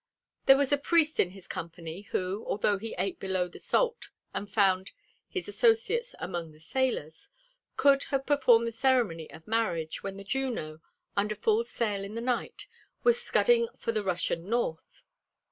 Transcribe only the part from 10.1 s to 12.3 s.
the Juno, under full sail in the